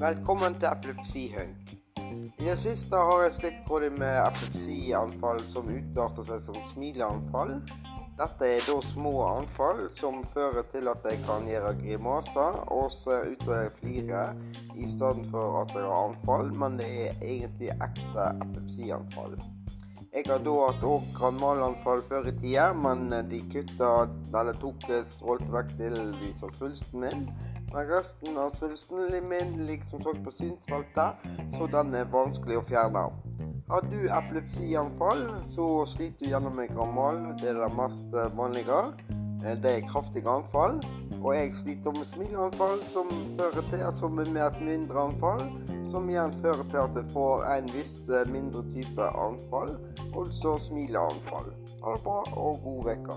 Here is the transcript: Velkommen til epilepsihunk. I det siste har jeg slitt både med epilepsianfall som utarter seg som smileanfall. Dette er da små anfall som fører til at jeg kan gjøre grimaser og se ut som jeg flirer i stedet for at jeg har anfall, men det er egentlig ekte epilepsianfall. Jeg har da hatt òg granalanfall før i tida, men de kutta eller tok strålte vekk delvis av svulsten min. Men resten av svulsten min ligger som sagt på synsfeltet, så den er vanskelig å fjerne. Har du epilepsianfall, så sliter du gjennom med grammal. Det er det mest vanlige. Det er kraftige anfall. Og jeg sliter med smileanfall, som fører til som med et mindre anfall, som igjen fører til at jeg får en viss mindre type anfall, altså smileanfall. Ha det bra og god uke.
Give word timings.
Velkommen 0.00 0.54
til 0.56 0.64
epilepsihunk. 0.64 1.72
I 2.40 2.46
det 2.46 2.54
siste 2.62 2.96
har 2.96 3.26
jeg 3.26 3.34
slitt 3.36 3.58
både 3.66 3.90
med 3.92 4.14
epilepsianfall 4.22 5.42
som 5.52 5.68
utarter 5.68 6.24
seg 6.24 6.40
som 6.46 6.56
smileanfall. 6.70 7.52
Dette 8.16 8.48
er 8.48 8.64
da 8.64 8.78
små 8.88 9.12
anfall 9.26 9.82
som 10.00 10.22
fører 10.32 10.64
til 10.72 10.88
at 10.88 11.04
jeg 11.04 11.20
kan 11.28 11.44
gjøre 11.52 11.76
grimaser 11.82 12.62
og 12.72 12.88
se 12.96 13.20
ut 13.34 13.44
som 13.44 13.54
jeg 13.58 13.76
flirer 13.82 14.34
i 14.72 14.88
stedet 14.88 15.28
for 15.34 15.60
at 15.66 15.76
jeg 15.76 15.84
har 15.84 16.08
anfall, 16.08 16.48
men 16.64 16.80
det 16.80 16.88
er 17.04 17.20
egentlig 17.20 17.74
ekte 17.76 18.30
epilepsianfall. 18.40 19.36
Jeg 20.10 20.24
har 20.26 20.40
da 20.42 20.52
hatt 20.58 20.80
òg 20.82 21.04
granalanfall 21.14 22.00
før 22.08 22.24
i 22.26 22.32
tida, 22.34 22.64
men 22.74 23.12
de 23.30 23.38
kutta 23.52 23.90
eller 24.40 24.56
tok 24.58 24.82
strålte 25.12 25.46
vekk 25.54 25.68
delvis 25.78 26.40
av 26.42 26.50
svulsten 26.56 27.04
min. 27.04 27.20
Men 27.70 27.86
resten 27.86 28.40
av 28.42 28.56
svulsten 28.58 29.14
min 29.30 29.52
ligger 29.68 29.86
som 29.86 30.02
sagt 30.02 30.24
på 30.26 30.32
synsfeltet, 30.34 31.22
så 31.54 31.70
den 31.70 31.94
er 31.94 32.10
vanskelig 32.10 32.58
å 32.58 32.64
fjerne. 32.66 33.04
Har 33.70 33.86
du 33.86 34.00
epilepsianfall, 34.10 35.22
så 35.46 35.68
sliter 35.86 36.26
du 36.26 36.34
gjennom 36.34 36.58
med 36.58 36.74
grammal. 36.74 37.22
Det 37.38 37.52
er 37.52 37.62
det 37.62 37.70
mest 37.78 38.18
vanlige. 38.34 38.82
Det 39.62 39.76
er 39.76 39.86
kraftige 39.92 40.34
anfall. 40.40 40.82
Og 41.20 41.34
jeg 41.36 41.54
sliter 41.54 41.90
med 41.92 42.06
smileanfall, 42.14 42.80
som 42.92 43.10
fører 43.38 43.64
til 43.70 43.84
som 43.98 44.12
med 44.16 44.40
et 44.46 44.60
mindre 44.64 45.00
anfall, 45.10 45.42
som 45.90 46.08
igjen 46.08 46.34
fører 46.42 46.64
til 46.70 46.80
at 46.80 46.96
jeg 46.96 47.12
får 47.12 47.44
en 47.56 47.70
viss 47.74 48.08
mindre 48.32 48.62
type 48.72 49.02
anfall, 49.26 49.76
altså 50.16 50.58
smileanfall. 50.68 51.52
Ha 51.84 51.88
det 51.96 52.02
bra 52.04 52.20
og 52.36 52.60
god 52.64 52.84
uke. 52.96 53.16